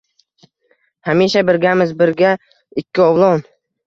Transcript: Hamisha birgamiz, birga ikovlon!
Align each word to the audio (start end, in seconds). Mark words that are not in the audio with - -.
Hamisha 1.09 1.43
birgamiz, 1.49 1.93
birga 1.99 2.31
ikovlon! 2.83 3.45